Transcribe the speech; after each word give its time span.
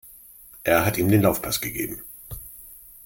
Er 0.63 0.83
hat 0.83 0.97
ihm 0.97 1.11
den 1.11 1.21
Laufpass 1.21 1.61
gegeben. 1.61 2.01